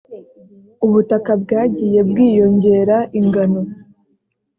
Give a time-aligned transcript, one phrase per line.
[0.85, 3.61] ubutaka bwagiye bwiyongera ingano